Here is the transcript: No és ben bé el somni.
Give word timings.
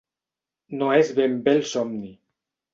No 0.79 0.87
és 0.95 1.13
ben 1.21 1.37
bé 1.45 1.55
el 1.61 1.63
somni. 1.77 2.13